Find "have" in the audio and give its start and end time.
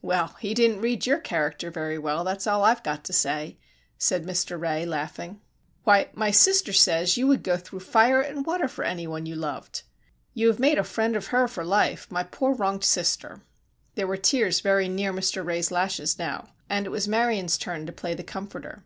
10.46-10.60